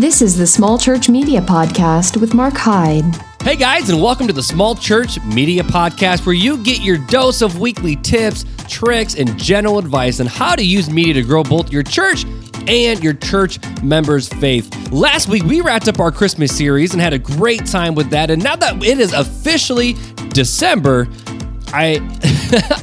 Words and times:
This 0.00 0.22
is 0.22 0.34
the 0.34 0.46
Small 0.46 0.78
Church 0.78 1.10
Media 1.10 1.42
Podcast 1.42 2.18
with 2.18 2.32
Mark 2.32 2.54
Hyde. 2.54 3.04
Hey 3.42 3.54
guys, 3.54 3.90
and 3.90 4.00
welcome 4.00 4.26
to 4.28 4.32
the 4.32 4.42
Small 4.42 4.74
Church 4.74 5.22
Media 5.24 5.62
Podcast, 5.62 6.24
where 6.24 6.34
you 6.34 6.56
get 6.56 6.80
your 6.80 6.96
dose 6.96 7.42
of 7.42 7.60
weekly 7.60 7.96
tips, 7.96 8.46
tricks, 8.66 9.14
and 9.14 9.38
general 9.38 9.78
advice 9.78 10.18
on 10.18 10.24
how 10.24 10.56
to 10.56 10.64
use 10.64 10.88
media 10.88 11.12
to 11.12 11.22
grow 11.22 11.42
both 11.42 11.70
your 11.70 11.82
church 11.82 12.24
and 12.66 13.04
your 13.04 13.12
church 13.12 13.58
members' 13.82 14.26
faith. 14.26 14.90
Last 14.90 15.28
week, 15.28 15.42
we 15.42 15.60
wrapped 15.60 15.86
up 15.86 16.00
our 16.00 16.10
Christmas 16.10 16.56
series 16.56 16.94
and 16.94 17.02
had 17.02 17.12
a 17.12 17.18
great 17.18 17.66
time 17.66 17.94
with 17.94 18.08
that. 18.08 18.30
And 18.30 18.42
now 18.42 18.56
that 18.56 18.82
it 18.82 19.00
is 19.00 19.12
officially 19.12 19.96
December, 20.30 21.08
I, 21.72 22.00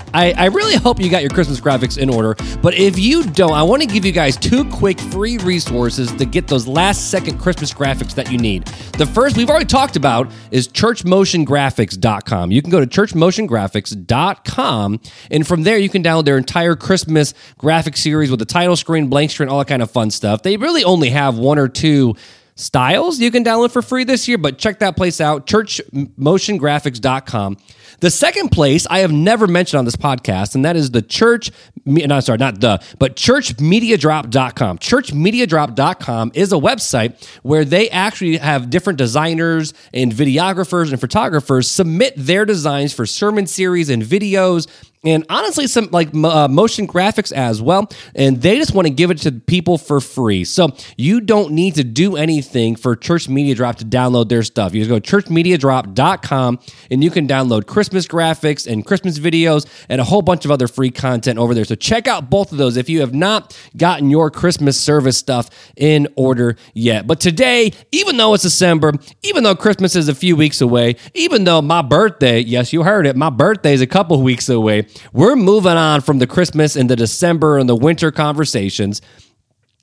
I, 0.13 0.33
I 0.38 0.45
really 0.45 0.75
hope 0.75 0.99
you 0.99 1.09
got 1.09 1.21
your 1.21 1.29
Christmas 1.29 1.59
graphics 1.59 1.97
in 1.97 2.09
order. 2.09 2.35
But 2.61 2.75
if 2.75 2.97
you 2.97 3.23
don't, 3.23 3.53
I 3.53 3.63
want 3.63 3.81
to 3.81 3.88
give 3.88 4.05
you 4.05 4.11
guys 4.11 4.38
two 4.38 4.65
quick 4.70 4.99
free 4.99 5.38
resources 5.39 6.11
to 6.13 6.25
get 6.25 6.47
those 6.47 6.67
last 6.67 7.11
second 7.11 7.39
Christmas 7.39 7.73
graphics 7.73 8.13
that 8.15 8.31
you 8.31 8.38
need. 8.38 8.65
The 8.98 9.05
first 9.05 9.38
we've 9.38 9.49
already 9.49 9.65
talked 9.65 9.95
about 9.95 10.31
is 10.52 10.67
churchmotiongraphics.com. 10.67 12.52
You 12.52 12.62
can 12.62 12.71
go 12.71 12.79
to 12.79 12.88
churchmotiongraphics.com 12.88 14.99
and 15.31 15.48
from 15.48 15.63
there 15.63 15.77
you 15.77 15.90
can 15.90 16.04
download 16.04 16.26
their 16.26 16.38
entire 16.38 16.76
Christmas 16.76 17.34
graphic 17.57 17.98
series 17.98 18.29
with 18.29 18.40
the 18.40 18.45
title 18.45 18.76
screen, 18.76 19.07
blank 19.07 19.31
screen, 19.31 19.49
all 19.49 19.59
that 19.59 19.67
kind 19.67 19.81
of 19.81 19.91
fun 19.91 20.12
stuff. 20.12 20.43
They 20.43 20.57
really 20.57 20.84
only 20.84 21.09
have 21.09 21.38
one 21.38 21.59
or 21.59 21.67
two 21.67 22.15
styles 22.55 23.20
you 23.20 23.31
can 23.31 23.43
download 23.43 23.71
for 23.71 23.81
free 23.81 24.04
this 24.04 24.27
year, 24.27 24.38
but 24.38 24.57
check 24.57 24.79
that 24.79 24.98
place 24.98 25.21
out, 25.21 25.45
churchmotiongraphics.com. 25.45 27.57
The 27.99 28.11
second 28.11 28.49
place 28.49 28.85
I 28.89 28.99
have 28.99 29.11
never 29.11 29.47
mentioned 29.47 29.79
on 29.79 29.85
this 29.85 29.95
podcast, 29.95 30.53
and 30.53 30.63
that 30.65 30.75
is 30.75 30.91
the 30.91 31.01
church, 31.01 31.49
no, 31.83 32.20
sorry, 32.20 32.37
not 32.37 32.61
the, 32.61 32.79
but 32.99 33.15
churchmediadrop.com. 33.15 34.77
Churchmediadrop.com 34.77 36.31
is 36.35 36.51
a 36.51 36.57
website 36.57 37.25
where 37.41 37.65
they 37.65 37.89
actually 37.89 38.37
have 38.37 38.70
different 38.70 38.97
designers 38.97 39.73
and 39.95 40.11
videographers 40.11 40.91
and 40.91 41.01
photographers 41.01 41.67
submit 41.67 42.13
their 42.15 42.45
designs 42.45 42.93
for 42.93 43.07
sermon 43.07 43.48
series 43.48 43.89
and 43.89 44.04
videos 44.04 44.67
and 45.03 45.26
honestly 45.29 45.67
some 45.67 45.90
like 45.91 46.13
uh, 46.13 46.48
motion 46.48 46.87
graphics 46.87 47.31
as 47.31 47.62
well 47.62 47.90
and 48.15 48.41
they 48.41 48.57
just 48.57 48.73
want 48.73 48.87
to 48.87 48.93
give 48.93 49.12
it 49.12 49.20
to 49.20 49.31
people 49.31 49.77
for 49.77 50.01
free. 50.01 50.43
So 50.43 50.70
you 50.98 51.21
don't 51.21 51.51
need 51.51 51.76
to 51.76 51.84
do 51.84 52.15
anything 52.15 52.76
for 52.76 52.95
church 52.95 53.29
media 53.29 53.55
drop 53.55 53.77
to 53.77 53.85
download 53.85 54.29
their 54.29 54.43
stuff. 54.43 54.73
You 54.73 54.84
just 54.84 54.89
go 54.89 54.99
to 54.99 55.17
churchmediadrop.com 55.17 56.59
and 56.91 57.04
you 57.04 57.12
can 57.12 57.27
download 57.27 57.67
christmas 57.67 58.07
graphics 58.07 58.71
and 58.71 58.85
christmas 58.85 59.20
videos 59.20 59.65
and 59.89 60.01
a 60.01 60.04
whole 60.04 60.21
bunch 60.21 60.45
of 60.45 60.51
other 60.51 60.67
free 60.67 60.91
content 60.91 61.39
over 61.39 61.54
there. 61.54 61.65
So 61.65 61.76
check 61.76 62.07
out 62.07 62.29
both 62.29 62.51
of 62.51 62.57
those 62.57 62.77
if 62.77 62.89
you 62.89 63.01
have 63.01 63.13
not 63.13 63.57
gotten 63.76 64.09
your 64.09 64.31
christmas 64.31 64.79
service 64.79 65.17
stuff 65.17 65.50
in 65.75 66.07
order 66.16 66.56
yet. 66.73 67.07
But 67.07 67.19
today 67.19 67.72
even 67.91 68.17
though 68.17 68.34
it's 68.34 68.44
december 68.44 68.94
even 69.23 69.44
though 69.44 69.56
christmas 69.56 69.95
is 69.95 70.07
a 70.09 70.16
few 70.16 70.35
weeks 70.35 70.61
away 70.61 70.95
even 71.13 71.44
though 71.44 71.61
my 71.61 71.81
birthday 71.81 72.39
yes 72.39 72.73
you 72.73 72.84
heard 72.84 73.06
it 73.06 73.16
my 73.16 73.29
birthday 73.29 73.73
is 73.73 73.81
a 73.81 73.88
couple 73.88 74.22
weeks 74.22 74.50
away 74.50 74.87
we're 75.13 75.35
moving 75.35 75.74
on 75.74 76.02
from 76.02 76.19
the 76.19 76.28
Christmas 76.28 76.75
and 76.75 76.90
the 76.90 76.96
December 76.96 77.57
and 77.57 77.68
the 77.68 77.75
winter 77.75 78.12
conversations. 78.12 79.02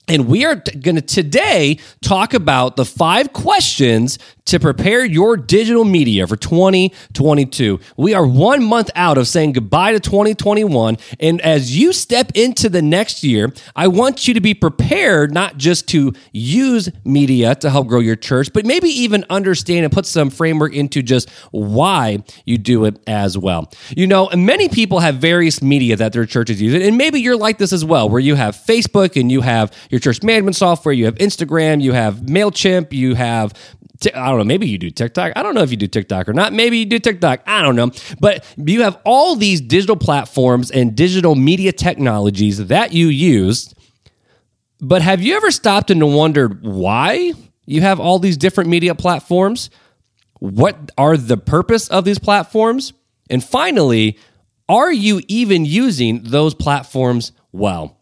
And 0.07 0.27
we 0.27 0.45
are 0.45 0.55
going 0.55 0.95
to 0.95 1.01
today 1.01 1.79
talk 2.01 2.33
about 2.33 2.75
the 2.75 2.85
five 2.85 3.33
questions 3.33 4.19
to 4.45 4.59
prepare 4.59 5.03
your 5.03 5.37
digital 5.37 5.83
media 5.83 6.27
for 6.27 6.35
2022. 6.35 7.79
We 7.97 8.13
are 8.13 8.25
one 8.25 8.63
month 8.63 8.91
out 8.95 9.17
of 9.17 9.27
saying 9.27 9.53
goodbye 9.53 9.93
to 9.93 9.99
2021. 9.99 10.97
And 11.19 11.41
as 11.41 11.75
you 11.75 11.91
step 11.93 12.31
into 12.35 12.69
the 12.69 12.81
next 12.81 13.23
year, 13.23 13.51
I 13.75 13.87
want 13.87 14.27
you 14.27 14.35
to 14.35 14.41
be 14.41 14.53
prepared 14.53 15.33
not 15.33 15.57
just 15.57 15.87
to 15.89 16.13
use 16.31 16.89
media 17.03 17.55
to 17.55 17.71
help 17.71 17.87
grow 17.87 17.99
your 17.99 18.15
church, 18.15 18.53
but 18.53 18.65
maybe 18.65 18.87
even 18.89 19.25
understand 19.31 19.83
and 19.83 19.91
put 19.91 20.05
some 20.05 20.29
framework 20.29 20.73
into 20.73 21.01
just 21.01 21.29
why 21.49 22.23
you 22.45 22.59
do 22.59 22.85
it 22.85 23.01
as 23.07 23.37
well. 23.37 23.71
You 23.97 24.05
know, 24.05 24.29
many 24.35 24.69
people 24.69 24.99
have 24.99 25.15
various 25.15 25.61
media 25.61 25.95
that 25.95 26.13
their 26.13 26.25
churches 26.25 26.61
use, 26.61 26.73
and 26.83 26.97
maybe 26.97 27.19
you're 27.19 27.37
like 27.37 27.57
this 27.57 27.73
as 27.73 27.83
well, 27.83 28.09
where 28.09 28.19
you 28.19 28.35
have 28.35 28.55
Facebook 28.55 29.19
and 29.19 29.31
you 29.31 29.41
have 29.41 29.73
your 29.89 29.99
church 29.99 30.21
management 30.21 30.55
software, 30.55 30.93
you 30.93 31.05
have 31.05 31.15
Instagram, 31.15 31.81
you 31.81 31.93
have 31.93 32.17
MailChimp, 32.17 32.93
you 32.93 33.15
have 33.15 33.53
I 34.13 34.29
don't 34.29 34.39
know. 34.39 34.43
Maybe 34.43 34.67
you 34.67 34.77
do 34.77 34.89
TikTok. 34.89 35.33
I 35.35 35.43
don't 35.43 35.55
know 35.55 35.61
if 35.61 35.71
you 35.71 35.77
do 35.77 35.87
TikTok 35.87 36.27
or 36.27 36.33
not. 36.33 36.53
Maybe 36.53 36.77
you 36.79 36.85
do 36.85 36.99
TikTok. 36.99 37.41
I 37.45 37.61
don't 37.61 37.75
know. 37.75 37.91
But 38.19 38.45
you 38.57 38.81
have 38.81 38.99
all 39.05 39.35
these 39.35 39.61
digital 39.61 39.95
platforms 39.95 40.71
and 40.71 40.95
digital 40.95 41.35
media 41.35 41.71
technologies 41.71 42.67
that 42.67 42.93
you 42.93 43.07
use. 43.07 43.73
But 44.81 45.01
have 45.01 45.21
you 45.21 45.35
ever 45.35 45.51
stopped 45.51 45.91
and 45.91 46.13
wondered 46.13 46.63
why 46.63 47.33
you 47.65 47.81
have 47.81 47.99
all 47.99 48.19
these 48.19 48.37
different 48.37 48.69
media 48.69 48.95
platforms? 48.95 49.69
What 50.39 50.91
are 50.97 51.15
the 51.15 51.37
purpose 51.37 51.87
of 51.87 52.03
these 52.05 52.19
platforms? 52.19 52.93
And 53.29 53.43
finally, 53.43 54.19
are 54.67 54.91
you 54.91 55.21
even 55.27 55.65
using 55.65 56.23
those 56.23 56.53
platforms 56.53 57.31
well? 57.51 57.97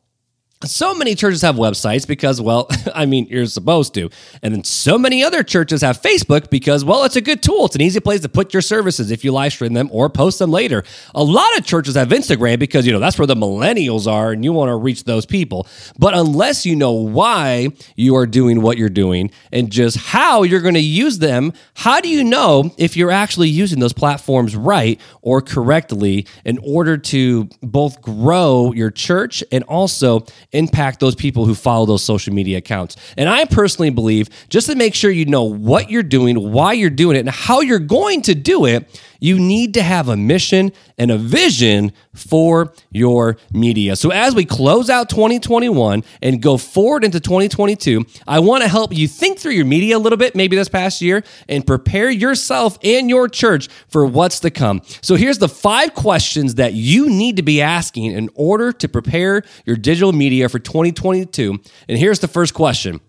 So 0.65 0.93
many 0.93 1.15
churches 1.15 1.41
have 1.41 1.55
websites 1.55 2.07
because, 2.07 2.41
well, 2.41 2.67
I 2.95 3.05
mean, 3.05 3.27
you're 3.29 3.45
supposed 3.45 3.93
to. 3.95 4.09
And 4.41 4.53
then 4.53 4.63
so 4.63 4.97
many 4.97 5.23
other 5.23 5.43
churches 5.43 5.81
have 5.81 6.01
Facebook 6.01 6.49
because, 6.49 6.85
well, 6.85 7.03
it's 7.03 7.15
a 7.15 7.21
good 7.21 7.41
tool. 7.43 7.65
It's 7.65 7.75
an 7.75 7.81
easy 7.81 7.99
place 7.99 8.21
to 8.21 8.29
put 8.29 8.53
your 8.53 8.61
services 8.61 9.11
if 9.11 9.23
you 9.23 9.31
live 9.31 9.53
stream 9.53 9.73
them 9.73 9.89
or 9.91 10.09
post 10.09 10.39
them 10.39 10.51
later. 10.51 10.83
A 11.15 11.23
lot 11.23 11.57
of 11.57 11.65
churches 11.65 11.95
have 11.95 12.09
Instagram 12.09 12.59
because, 12.59 12.85
you 12.85 12.93
know, 12.93 12.99
that's 12.99 13.17
where 13.17 13.27
the 13.27 13.35
millennials 13.35 14.11
are 14.11 14.31
and 14.31 14.43
you 14.43 14.53
want 14.53 14.69
to 14.69 14.75
reach 14.75 15.03
those 15.03 15.25
people. 15.25 15.67
But 15.97 16.13
unless 16.13 16.65
you 16.65 16.75
know 16.75 16.91
why 16.91 17.69
you 17.95 18.15
are 18.15 18.25
doing 18.25 18.61
what 18.61 18.77
you're 18.77 18.89
doing 18.89 19.31
and 19.51 19.71
just 19.71 19.97
how 19.97 20.43
you're 20.43 20.61
going 20.61 20.73
to 20.73 20.79
use 20.79 21.19
them, 21.19 21.53
how 21.75 21.99
do 21.99 22.09
you 22.09 22.23
know 22.23 22.73
if 22.77 22.97
you're 22.97 23.11
actually 23.11 23.49
using 23.49 23.79
those 23.79 23.93
platforms 23.93 24.55
right 24.55 24.99
or 25.21 25.41
correctly 25.41 26.27
in 26.45 26.57
order 26.59 26.97
to 26.97 27.49
both 27.61 28.01
grow 28.01 28.71
your 28.73 28.91
church 28.91 29.43
and 29.51 29.63
also 29.65 30.25
impact 30.53 30.99
those 30.99 31.15
people 31.15 31.45
who 31.45 31.55
follow 31.55 31.85
those 31.85 32.03
social 32.03 32.33
media 32.33 32.57
accounts. 32.57 32.95
And 33.17 33.27
I 33.27 33.45
personally 33.45 33.89
believe 33.89 34.29
just 34.49 34.67
to 34.67 34.75
make 34.75 34.95
sure 34.95 35.11
you 35.11 35.25
know 35.25 35.43
what 35.43 35.89
you're 35.89 36.03
doing, 36.03 36.51
why 36.51 36.73
you're 36.73 36.89
doing 36.89 37.17
it, 37.17 37.21
and 37.21 37.29
how 37.29 37.61
you're 37.61 37.79
going 37.79 38.21
to 38.23 38.35
do 38.35 38.65
it, 38.65 39.01
you 39.23 39.39
need 39.39 39.73
to 39.75 39.81
have 39.81 40.09
a 40.09 40.17
mission 40.17 40.73
and 40.97 41.09
a 41.09 41.17
vision 41.17 41.93
for 42.13 42.73
your 42.91 43.37
media. 43.53 43.95
So 43.95 44.11
as 44.11 44.35
we 44.35 44.43
close 44.43 44.89
out 44.89 45.09
2021 45.09 46.03
and 46.21 46.41
go 46.41 46.57
forward 46.57 47.05
into 47.05 47.21
2022, 47.21 48.03
I 48.27 48.39
want 48.39 48.63
to 48.63 48.69
help 48.69 48.93
you 48.93 49.07
think 49.07 49.39
through 49.39 49.53
your 49.53 49.65
media 49.65 49.95
a 49.95 49.99
little 49.99 50.17
bit, 50.17 50.35
maybe 50.35 50.57
this 50.57 50.67
past 50.67 51.01
year, 51.01 51.23
and 51.47 51.65
prepare 51.65 52.09
yourself 52.09 52.77
and 52.83 53.09
your 53.09 53.29
church 53.29 53.69
for 53.87 54.05
what's 54.05 54.41
to 54.41 54.51
come. 54.51 54.81
So 55.01 55.15
here's 55.15 55.37
the 55.37 55.47
five 55.47 55.93
questions 55.93 56.55
that 56.55 56.73
you 56.73 57.09
need 57.09 57.37
to 57.37 57.43
be 57.43 57.61
asking 57.61 58.11
in 58.11 58.29
order 58.35 58.73
to 58.73 58.89
prepare 58.89 59.43
your 59.65 59.77
digital 59.77 60.11
media 60.11 60.49
for 60.49 60.59
2022. 60.59 61.59
And 61.87 61.97
here's 61.97 62.19
the 62.19 62.27
first 62.27 62.53
question. 62.53 62.99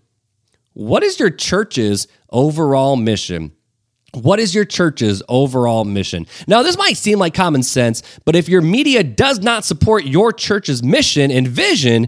What 0.71 1.03
is 1.03 1.19
your 1.19 1.29
church's 1.29 2.07
overall 2.29 2.95
mission? 2.95 3.54
What 4.15 4.39
is 4.39 4.55
your 4.55 4.65
church's 4.65 5.21
overall 5.27 5.83
mission? 5.83 6.25
Now, 6.47 6.63
this 6.63 6.77
might 6.77 6.97
seem 6.97 7.19
like 7.19 7.33
common 7.33 7.63
sense, 7.63 8.01
but 8.23 8.35
if 8.35 8.47
your 8.47 8.61
media 8.61 9.03
does 9.03 9.39
not 9.39 9.65
support 9.65 10.05
your 10.05 10.31
church's 10.31 10.81
mission 10.81 11.31
and 11.31 11.47
vision, 11.47 12.07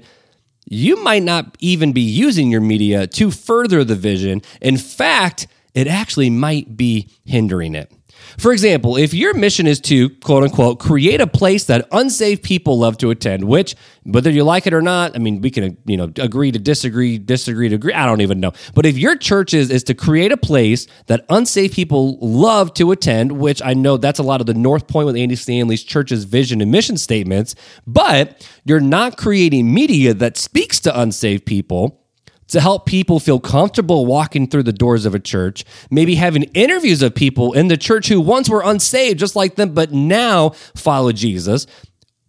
you 0.66 1.04
might 1.04 1.24
not 1.24 1.58
even 1.60 1.92
be 1.94 2.02
using 2.02 2.50
your 2.50 2.62
media 2.62 3.08
to 3.08 3.32
further 3.32 3.84
the 3.84 3.96
vision. 3.96 4.42
In 4.62 4.78
fact, 4.78 5.48
it 5.74 5.88
actually 5.88 6.30
might 6.30 6.78
be 6.78 7.10
hindering 7.26 7.76
it. 7.76 7.92
For 8.38 8.52
example, 8.52 8.98
if 8.98 9.16
your 9.16 9.34
mission 9.34 9.66
is 9.66 9.80
to 9.82 10.10
quote 10.10 10.44
unquote 10.44 10.80
create 10.80 11.20
a 11.20 11.26
place 11.26 11.66
that 11.66 11.88
unsaved 11.92 12.44
people 12.44 12.78
love 12.78 12.98
to 13.00 13.10
attend, 13.10 13.46
which 13.46 13.76
whether 14.04 14.30
you 14.30 14.44
like 14.44 14.68
it 14.68 14.74
or 14.76 14.82
not, 14.82 15.16
I 15.16 15.20
mean, 15.20 15.42
we 15.42 15.50
can 15.50 15.76
you 15.86 15.98
know 15.98 16.12
agree 16.18 16.52
to 16.52 16.60
disagree, 16.60 17.18
disagree 17.18 17.68
to 17.70 17.76
agree. 17.76 17.94
I 17.94 18.06
don't 18.06 18.22
even 18.22 18.40
know. 18.40 18.52
But 18.76 18.86
if 18.86 18.96
your 18.96 19.16
church 19.16 19.56
is 19.56 19.72
is 19.72 19.84
to 19.86 19.96
create 19.96 20.32
a 20.32 20.38
place 20.38 20.86
that 21.08 21.26
unsaved 21.30 21.74
people 21.74 22.20
love 22.20 22.76
to 22.76 22.92
attend, 22.92 23.32
which 23.32 23.60
I 23.64 23.74
know 23.74 23.98
that's 23.98 24.20
a 24.20 24.24
lot 24.24 24.40
of 24.40 24.46
the 24.46 24.54
North 24.54 24.88
Point 24.88 25.08
with 25.08 25.18
Andy 25.18 25.36
Stanley's 25.36 25.84
church's 25.84 26.24
vision 26.24 26.62
and 26.62 26.72
mission 26.72 26.98
statements, 26.98 27.56
but 27.88 28.48
you're 28.66 28.80
not 28.80 29.18
creating 29.18 29.74
media 29.74 30.14
that 30.14 30.38
speaks 30.38 30.80
to 30.82 31.00
unsaved 31.00 31.46
people 31.48 32.04
to 32.48 32.62
help 32.62 32.86
people 32.86 33.20
feel 33.20 33.40
comfortable 33.40 34.06
walking 34.06 34.48
through 34.48 34.64
the 34.64 34.74
doors 34.74 35.06
of 35.06 35.14
a 35.14 35.20
church, 35.20 35.66
maybe 35.90 36.16
having 36.16 36.44
interviews 36.54 37.02
of 37.02 37.16
people 37.16 37.54
in 37.54 37.68
the 37.68 37.78
church 37.78 38.08
who 38.08 38.22
once 38.22 38.50
were 38.50 38.62
unsaved 38.64 39.20
just 39.20 39.36
like 39.36 39.56
them, 39.56 39.74
but 39.74 39.92
now 39.92 40.50
follow 40.76 41.12
Jesus. 41.12 41.68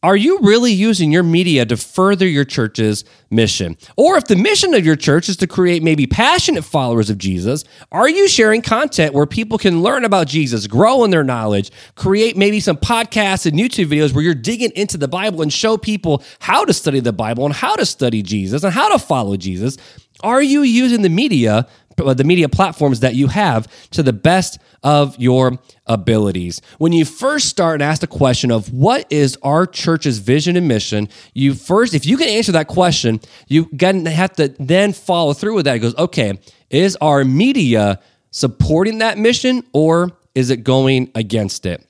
Are 0.00 0.16
you 0.16 0.38
really 0.42 0.70
using 0.70 1.10
your 1.10 1.24
media 1.24 1.66
to 1.66 1.76
further 1.76 2.26
your 2.26 2.44
church's 2.44 3.04
mission? 3.32 3.76
Or 3.96 4.16
if 4.16 4.26
the 4.26 4.36
mission 4.36 4.72
of 4.74 4.86
your 4.86 4.94
church 4.94 5.28
is 5.28 5.36
to 5.38 5.48
create 5.48 5.82
maybe 5.82 6.06
passionate 6.06 6.62
followers 6.62 7.10
of 7.10 7.18
Jesus, 7.18 7.64
are 7.90 8.08
you 8.08 8.28
sharing 8.28 8.62
content 8.62 9.12
where 9.12 9.26
people 9.26 9.58
can 9.58 9.82
learn 9.82 10.04
about 10.04 10.28
Jesus, 10.28 10.68
grow 10.68 11.02
in 11.02 11.10
their 11.10 11.24
knowledge, 11.24 11.72
create 11.96 12.36
maybe 12.36 12.60
some 12.60 12.76
podcasts 12.76 13.44
and 13.44 13.58
YouTube 13.58 13.86
videos 13.86 14.14
where 14.14 14.22
you're 14.22 14.34
digging 14.34 14.70
into 14.76 14.96
the 14.96 15.08
Bible 15.08 15.42
and 15.42 15.52
show 15.52 15.76
people 15.76 16.22
how 16.38 16.64
to 16.64 16.72
study 16.72 17.00
the 17.00 17.12
Bible 17.12 17.44
and 17.44 17.54
how 17.54 17.74
to 17.74 17.84
study 17.84 18.22
Jesus 18.22 18.62
and 18.62 18.72
how 18.72 18.92
to 18.92 19.00
follow 19.00 19.36
Jesus? 19.36 19.78
Are 20.22 20.42
you 20.42 20.62
using 20.62 21.02
the 21.02 21.08
media, 21.08 21.66
uh, 21.98 22.14
the 22.14 22.24
media 22.24 22.48
platforms 22.48 23.00
that 23.00 23.14
you 23.14 23.28
have 23.28 23.68
to 23.90 24.02
the 24.02 24.12
best 24.12 24.58
of 24.82 25.18
your 25.18 25.58
abilities? 25.86 26.60
When 26.78 26.92
you 26.92 27.04
first 27.04 27.48
start 27.48 27.74
and 27.74 27.82
ask 27.82 28.00
the 28.00 28.06
question 28.06 28.50
of 28.50 28.72
what 28.72 29.10
is 29.10 29.38
our 29.42 29.66
church's 29.66 30.18
vision 30.18 30.56
and 30.56 30.66
mission, 30.66 31.08
you 31.34 31.54
first, 31.54 31.94
if 31.94 32.06
you 32.06 32.16
can 32.16 32.28
answer 32.28 32.52
that 32.52 32.68
question, 32.68 33.20
you 33.46 33.68
have 33.80 34.32
to 34.34 34.48
then 34.58 34.92
follow 34.92 35.32
through 35.32 35.54
with 35.54 35.64
that. 35.66 35.76
It 35.76 35.80
goes, 35.80 35.96
okay, 35.96 36.38
is 36.70 36.96
our 37.00 37.24
media 37.24 38.00
supporting 38.30 38.98
that 38.98 39.18
mission 39.18 39.64
or 39.72 40.12
is 40.34 40.50
it 40.50 40.58
going 40.58 41.10
against 41.14 41.66
it? 41.66 41.84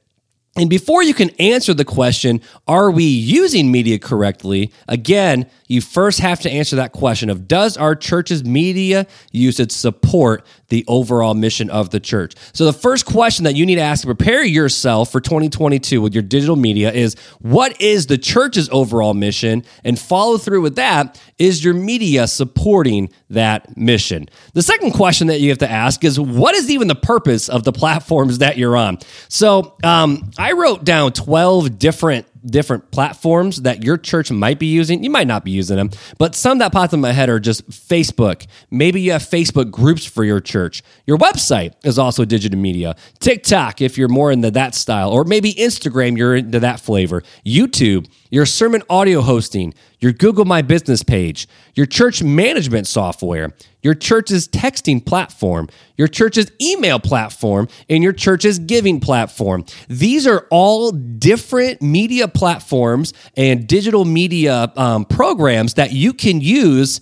And 0.58 0.68
before 0.68 1.04
you 1.04 1.14
can 1.14 1.30
answer 1.38 1.72
the 1.72 1.84
question, 1.84 2.40
are 2.66 2.90
we 2.90 3.04
using 3.04 3.70
media 3.70 3.96
correctly? 3.96 4.72
Again, 4.88 5.46
you 5.68 5.80
first 5.80 6.18
have 6.18 6.40
to 6.40 6.50
answer 6.50 6.74
that 6.76 6.92
question 6.92 7.30
of 7.30 7.46
does 7.46 7.76
our 7.76 7.94
church's 7.94 8.44
media 8.44 9.06
usage 9.30 9.70
support 9.70 10.44
the 10.68 10.84
overall 10.88 11.34
mission 11.34 11.70
of 11.70 11.90
the 11.90 12.00
church? 12.00 12.34
So 12.52 12.64
the 12.64 12.72
first 12.72 13.06
question 13.06 13.44
that 13.44 13.56
you 13.56 13.66
need 13.66 13.76
to 13.76 13.82
ask 13.82 14.02
to 14.02 14.06
prepare 14.06 14.44
yourself 14.44 15.10
for 15.10 15.20
2022 15.20 16.00
with 16.00 16.14
your 16.14 16.22
digital 16.22 16.56
media 16.56 16.92
is 16.92 17.16
what 17.40 17.80
is 17.80 18.06
the 18.06 18.18
church's 18.18 18.68
overall 18.70 19.14
mission? 19.14 19.64
And 19.84 19.98
follow 19.98 20.38
through 20.38 20.62
with 20.62 20.76
that 20.76 21.20
is 21.38 21.64
your 21.64 21.74
media 21.74 22.26
supporting 22.26 23.10
that 23.30 23.76
mission? 23.76 24.28
The 24.54 24.62
second 24.62 24.92
question 24.92 25.28
that 25.28 25.40
you 25.40 25.50
have 25.50 25.58
to 25.58 25.70
ask 25.70 26.04
is 26.04 26.18
what 26.18 26.54
is 26.54 26.70
even 26.70 26.88
the 26.88 26.94
purpose 26.94 27.48
of 27.48 27.64
the 27.64 27.72
platforms 27.72 28.38
that 28.38 28.58
you're 28.58 28.76
on? 28.76 28.98
So 29.28 29.76
um, 29.84 30.30
I 30.38 30.52
wrote 30.52 30.84
down 30.84 31.12
12 31.12 31.78
different 31.78 32.26
different 32.44 32.90
platforms 32.90 33.62
that 33.62 33.82
your 33.82 33.96
church 33.96 34.30
might 34.30 34.58
be 34.58 34.66
using. 34.66 35.02
You 35.02 35.10
might 35.10 35.26
not 35.26 35.44
be 35.44 35.50
using 35.50 35.76
them, 35.76 35.90
but 36.18 36.34
some 36.34 36.58
that 36.58 36.72
popped 36.72 36.92
in 36.92 37.00
my 37.00 37.12
head 37.12 37.28
are 37.28 37.40
just 37.40 37.68
Facebook. 37.70 38.46
Maybe 38.70 39.00
you 39.00 39.12
have 39.12 39.22
Facebook 39.22 39.70
groups 39.70 40.04
for 40.04 40.24
your 40.24 40.40
church. 40.40 40.82
Your 41.06 41.18
website 41.18 41.74
is 41.84 41.98
also 41.98 42.24
digital 42.24 42.58
media. 42.58 42.96
TikTok, 43.20 43.80
if 43.80 43.98
you're 43.98 44.08
more 44.08 44.32
into 44.32 44.50
that 44.50 44.74
style, 44.74 45.10
or 45.10 45.24
maybe 45.24 45.54
Instagram, 45.54 46.16
you're 46.16 46.36
into 46.36 46.60
that 46.60 46.80
flavor. 46.80 47.22
YouTube, 47.44 48.08
your 48.30 48.46
sermon 48.46 48.82
audio 48.90 49.20
hosting, 49.20 49.74
your 50.00 50.12
Google 50.12 50.44
My 50.44 50.62
Business 50.62 51.02
page, 51.02 51.48
your 51.74 51.86
church 51.86 52.22
management 52.22 52.86
software, 52.86 53.54
your 53.82 53.94
church's 53.94 54.48
texting 54.48 55.04
platform, 55.04 55.68
your 55.96 56.08
church's 56.08 56.50
email 56.60 56.98
platform, 56.98 57.68
and 57.88 58.02
your 58.02 58.12
church's 58.12 58.58
giving 58.58 59.00
platform. 59.00 59.64
These 59.88 60.26
are 60.26 60.46
all 60.50 60.90
different 60.92 61.80
media 61.80 62.28
platforms 62.28 63.12
and 63.36 63.66
digital 63.66 64.04
media 64.04 64.72
um, 64.76 65.04
programs 65.04 65.74
that 65.74 65.92
you 65.92 66.12
can 66.12 66.40
use 66.40 67.00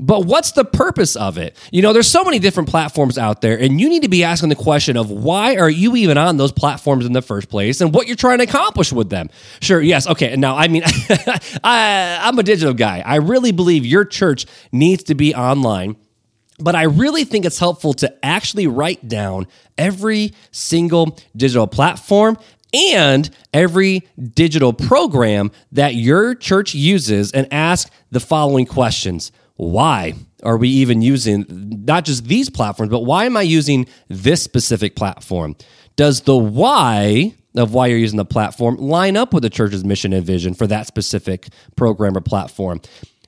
but 0.00 0.24
what's 0.24 0.52
the 0.52 0.64
purpose 0.64 1.14
of 1.14 1.36
it? 1.36 1.56
You 1.70 1.82
know, 1.82 1.92
there's 1.92 2.08
so 2.08 2.24
many 2.24 2.38
different 2.38 2.70
platforms 2.70 3.18
out 3.18 3.42
there, 3.42 3.58
and 3.58 3.80
you 3.80 3.88
need 3.88 4.02
to 4.02 4.08
be 4.08 4.24
asking 4.24 4.48
the 4.48 4.56
question 4.56 4.96
of 4.96 5.10
why 5.10 5.56
are 5.56 5.68
you 5.68 5.94
even 5.96 6.16
on 6.16 6.38
those 6.38 6.52
platforms 6.52 7.04
in 7.04 7.12
the 7.12 7.22
first 7.22 7.50
place 7.50 7.80
and 7.82 7.94
what 7.94 8.06
you're 8.06 8.16
trying 8.16 8.38
to 8.38 8.44
accomplish 8.44 8.92
with 8.92 9.10
them. 9.10 9.28
Sure, 9.60 9.80
yes, 9.80 10.06
okay. 10.08 10.34
Now, 10.36 10.56
I 10.56 10.68
mean, 10.68 10.82
I, 11.64 12.18
I'm 12.22 12.38
a 12.38 12.42
digital 12.42 12.72
guy. 12.72 13.02
I 13.04 13.16
really 13.16 13.52
believe 13.52 13.84
your 13.84 14.06
church 14.06 14.46
needs 14.72 15.04
to 15.04 15.14
be 15.14 15.34
online. 15.34 15.96
But 16.58 16.74
I 16.74 16.84
really 16.84 17.24
think 17.24 17.44
it's 17.44 17.58
helpful 17.58 17.94
to 17.94 18.24
actually 18.24 18.66
write 18.66 19.08
down 19.08 19.46
every 19.78 20.34
single 20.50 21.18
digital 21.34 21.66
platform 21.66 22.36
and 22.74 23.28
every 23.52 24.06
digital 24.34 24.72
program 24.72 25.50
that 25.72 25.94
your 25.94 26.34
church 26.34 26.74
uses 26.74 27.32
and 27.32 27.48
ask 27.50 27.90
the 28.10 28.20
following 28.20 28.66
questions 28.66 29.32
why 29.60 30.14
are 30.42 30.56
we 30.56 30.70
even 30.70 31.02
using 31.02 31.44
not 31.84 32.06
just 32.06 32.24
these 32.24 32.48
platforms, 32.48 32.90
but 32.90 33.00
why 33.04 33.26
am 33.26 33.36
I 33.36 33.42
using 33.42 33.86
this 34.08 34.42
specific 34.42 34.96
platform? 34.96 35.54
Does 35.96 36.22
the 36.22 36.36
why 36.36 37.34
of 37.54 37.74
why 37.74 37.88
you're 37.88 37.98
using 37.98 38.16
the 38.16 38.24
platform 38.24 38.76
line 38.76 39.18
up 39.18 39.34
with 39.34 39.42
the 39.42 39.50
church's 39.50 39.84
mission 39.84 40.14
and 40.14 40.24
vision 40.24 40.54
for 40.54 40.66
that 40.68 40.86
specific 40.86 41.48
program 41.76 42.16
or 42.16 42.22
platform? 42.22 42.80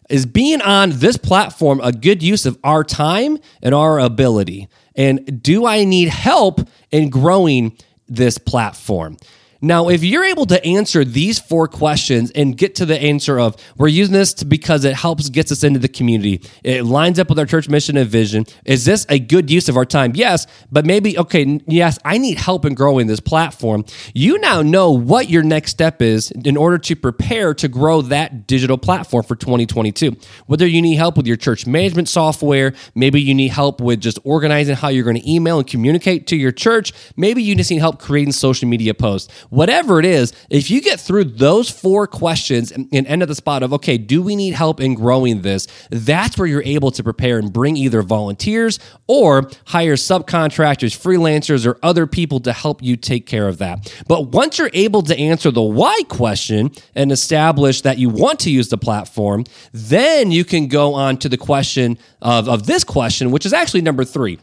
Is 0.08 0.25
being 0.25 0.62
on 0.62 0.93
this 0.93 1.19
platform 1.19 1.82
a 1.82 1.93
good 1.93 2.23
use 2.23 2.46
of 2.46 2.58
our 2.64 2.82
time 2.82 3.37
and 3.62 3.75
our 3.75 3.99
ability? 3.99 4.69
And 4.96 5.43
do 5.43 5.67
I 5.67 5.84
need 5.84 6.08
help 6.08 6.61
in 6.90 7.11
growing 7.11 7.76
this 8.08 8.38
platform? 8.38 9.19
Now, 9.64 9.91
if 9.91 10.03
you're 10.03 10.25
able 10.25 10.47
to 10.47 10.62
answer 10.64 11.05
these 11.05 11.38
four 11.38 11.69
questions 11.69 12.32
and 12.32 12.56
get 12.56 12.75
to 12.76 12.85
the 12.85 13.00
answer 13.00 13.38
of 13.38 13.55
we're 13.76 13.87
using 13.87 14.12
this 14.12 14.35
because 14.43 14.85
it 14.85 14.94
helps 14.94 15.29
gets 15.29 15.53
us 15.53 15.62
into 15.62 15.79
the 15.79 15.88
community, 15.88 16.43
it 16.64 16.85
lines 16.85 17.20
up 17.20 17.29
with 17.29 17.38
our 17.38 17.47
church 17.47 17.69
mission 17.69 17.97
and 17.97 18.11
vision. 18.11 18.44
Is 18.64 18.85
this 18.85 19.06
a 19.09 19.20
good 19.20 19.53
use 19.53 19.69
of 19.69 19.76
our 19.76 19.85
time? 19.85 20.17
Yes, 20.17 20.49
but 20.73 20.85
maybe 20.85 21.17
okay, 21.17 21.61
yes, 21.69 21.97
I 22.05 22.19
need 22.19 22.38
help 22.38 22.64
in 22.64 22.75
growing 22.75 23.06
this 23.06 23.20
platform. 23.20 23.85
You 24.14 24.37
now 24.38 24.62
know 24.62 24.91
what 24.91 25.31
your 25.31 25.44
next 25.44 25.70
step 25.70 26.03
is 26.03 26.32
in 26.32 26.56
order 26.56 26.79
to 26.79 26.97
prepare 26.97 27.55
to 27.55 27.69
grow 27.69 28.03
that 28.03 28.49
digital 28.49 28.79
platform 28.79 29.23
for 29.23 29.37
2022. 29.37 30.17
Whether 30.47 30.67
you 30.67 30.82
need 30.82 30.97
help 30.97 31.17
with 31.17 31.29
your 31.29 31.37
church 31.37 31.69
management 31.69 32.08
software, 32.08 32.73
maybe 32.97 33.23
you 33.23 33.32
need 33.32 33.53
help 33.53 33.81
with 33.81 34.00
just 34.00 34.19
organizing 34.25 34.75
how 34.75 34.88
you're 34.88 35.05
going 35.05 35.20
to 35.20 35.32
email 35.32 35.61
and 35.61 35.69
communicate 35.69 36.26
to 36.26 36.37
your 36.37 36.50
church, 36.50 36.93
maybe 37.17 37.44
you 37.44 37.55
just 37.55 37.70
need 37.70 37.79
help 37.79 38.00
creating 38.00 38.32
social 38.32 38.69
media 38.69 38.93
posts 38.93 39.32
whatever 39.53 39.99
it 39.99 40.07
is, 40.07 40.33
if 40.49 40.71
you 40.71 40.81
get 40.81 40.99
through 40.99 41.25
those 41.25 41.69
four 41.69 42.07
questions 42.07 42.73
and, 42.73 42.89
and 42.91 43.07
end 43.07 43.21
at 43.21 43.29
the 43.29 43.35
spot 43.35 43.63
of, 43.63 43.71
okay, 43.75 43.99
do 43.99 44.23
we 44.23 44.35
need 44.35 44.55
help 44.55 44.81
in 44.81 44.95
growing 44.95 45.43
this? 45.43 45.69
That's 45.91 46.39
where 46.39 46.47
you're 46.49 46.63
able 46.63 46.91
to 46.91 47.05
prepare 47.05 47.39
and 47.39 47.53
bring 47.53 47.77
either 47.77 48.01
volunteers 48.01 48.79
or 49.07 49.51
hire 49.67 49.97
subcontractors, 49.97 50.97
freelancers, 50.97 51.67
or 51.67 51.79
other 51.83 52.07
people 52.07 52.41
to 52.41 52.53
help 52.53 52.83
you 52.83 52.97
take 52.97 53.27
care 53.27 53.47
of 53.47 53.59
that. 53.59 53.93
But 54.09 54.29
once 54.29 54.57
you're 54.57 54.71
able 54.73 55.03
to 55.03 55.19
answer 55.19 55.51
the 55.51 55.63
why 55.63 56.01
question 56.09 56.71
and 56.95 57.13
establish 57.13 57.83
that 57.83 57.99
you 57.99 58.09
want 58.09 58.41
to 58.41 58.51
use 58.51 58.71
the 58.71 58.79
platform, 58.79 59.45
then 59.73 60.31
you 60.31 60.47
can 60.47 60.67
go 60.67 60.95
on 60.95 61.19
to 61.19 61.29
the 61.29 61.37
question 61.37 61.99
of, 62.23 62.49
of 62.49 62.65
this 62.65 62.85
question, 62.85 63.31
which 63.31 63.45
is 63.45 63.53
actually 63.53 63.83
number 63.83 64.05
three. 64.05 64.39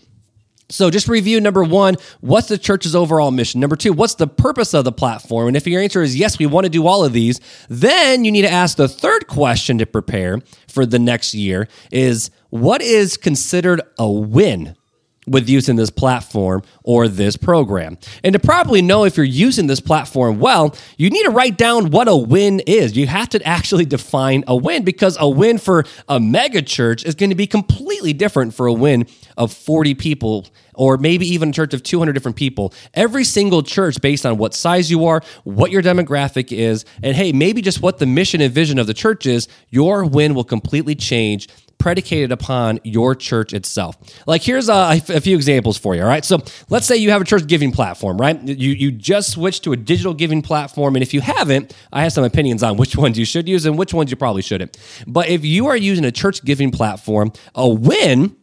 So 0.72 0.92
just 0.92 1.08
review 1.08 1.42
number 1.42 1.64
one, 1.64 1.96
what's 2.22 2.48
the 2.48 2.58
church's 2.58 2.96
overall 2.96 3.32
mission? 3.32 3.60
Number 3.60 3.76
two, 3.76 3.92
what's 3.92 4.16
the 4.16 4.28
purpose 4.28 4.74
of 4.76 4.86
the 4.86 4.92
platform? 4.92 5.48
And 5.48 5.58
if 5.58 5.66
your 5.66 5.82
answer 5.82 6.04
is 6.04 6.16
yes, 6.16 6.38
we 6.38 6.46
want 6.46 6.66
to 6.66 6.70
do 6.70 6.86
all 6.86 7.04
of 7.04 7.12
these, 7.12 7.42
then 7.70 8.24
you 8.24 8.32
need 8.32 8.44
to 8.44 8.52
ask 8.52 8.78
the 8.78 8.88
third 8.88 9.28
question 9.28 9.80
to 9.80 9.86
prepare 9.88 10.40
for 10.68 10.86
the 10.86 11.00
next 11.00 11.34
year 11.34 11.68
is 11.92 12.30
what 12.50 12.82
is 12.82 13.18
considered 13.18 13.82
a 13.98 14.10
win 14.10 14.76
with 15.30 15.50
using 15.50 15.76
this 15.76 15.90
platform 15.90 16.64
or 16.84 17.08
this 17.08 17.38
program. 17.38 17.98
And 18.24 18.34
to 18.34 18.40
probably 18.40 18.82
know 18.82 19.06
if 19.06 19.18
you're 19.18 19.26
using 19.26 19.68
this 19.68 19.80
platform 19.80 20.40
well, 20.40 20.76
you 20.98 21.10
need 21.10 21.24
to 21.24 21.32
write 21.32 21.58
down 21.58 21.92
what 21.92 22.08
a 22.08 22.16
win 22.16 22.62
is. 22.62 22.98
You 22.98 23.08
have 23.08 23.30
to 23.30 23.44
actually 23.46 23.86
define 23.86 24.44
a 24.48 24.56
win 24.56 24.84
because 24.84 25.18
a 25.20 25.30
win 25.30 25.58
for 25.58 25.86
a 26.08 26.20
mega 26.20 26.62
church 26.62 27.06
is 27.06 27.16
going 27.16 27.30
to 27.30 27.36
be 27.36 27.48
completely 27.48 28.14
different 28.14 28.54
for 28.54 28.68
a 28.68 28.74
win 28.74 29.08
of 29.38 29.54
40 29.54 29.94
people 29.96 30.48
or 30.80 30.98
maybe 30.98 31.28
even 31.28 31.50
a 31.50 31.52
church 31.52 31.74
of 31.74 31.84
200 31.84 32.14
different 32.14 32.38
people. 32.38 32.74
Every 32.94 33.26
single 33.26 33.62
church, 33.62 34.00
based 34.00 34.26
on 34.26 34.38
what 34.38 34.54
size 34.54 34.90
you 34.90 35.06
are, 35.06 35.22
what 35.44 35.72
your 35.72 35.84
demographic 35.84 36.58
is, 36.58 36.86
and 37.04 37.18
hey, 37.18 37.34
maybe 37.34 37.62
just 37.62 37.82
what 37.82 37.98
the 37.98 38.06
mission 38.06 38.40
and 38.40 38.54
vision 38.54 38.80
of 38.80 38.88
the 38.88 38.94
church 38.94 39.26
is, 39.26 39.50
your 39.70 40.06
win 40.06 40.34
will 40.34 40.46
completely 40.46 40.96
change 40.96 41.50
predicated 41.80 42.32
upon 42.32 42.80
your 42.84 43.16
church 43.16 43.54
itself. 43.54 43.98
Like 44.28 44.42
here's 44.42 44.70
a, 44.70 45.02
a, 45.10 45.22
few 45.22 45.36
examples 45.36 45.78
for 45.78 45.96
you. 45.96 46.02
All 46.02 46.08
right, 46.08 46.24
so 46.24 46.40
let's 46.70 46.86
say 46.86 46.98
you 46.98 47.10
have 47.12 47.22
a 47.22 47.26
church 47.26 47.48
giving 47.48 47.72
platform, 47.72 48.18
right? 48.18 48.42
You 48.42 48.72
you 48.72 48.92
just 48.92 49.32
switched 49.32 49.64
to 49.64 49.74
a 49.74 49.78
digital 49.78 50.14
giving 50.14 50.42
platform, 50.42 50.96
and 50.96 51.04
if 51.04 51.14
you 51.14 51.22
haven't, 51.22 51.74
I 51.92 52.04
have 52.04 52.14
some 52.14 52.24
opinions 52.24 52.64
on 52.64 52.78
which 52.78 52.96
ones 52.96 53.18
you 53.18 53.26
should 53.26 53.48
use 53.48 53.66
and 53.66 53.78
which 53.78 53.94
ones 53.94 54.12
you 54.12 54.18
probably 54.18 54.42
shouldn't. 54.42 54.78
But 55.08 55.30
if 55.30 55.44
you 55.44 55.68
are 55.68 55.78
using 55.78 56.06
a 56.06 56.12
church 56.12 56.44
giving 56.44 56.72
platform, 56.72 57.32
a 57.56 57.68
win 57.68 58.36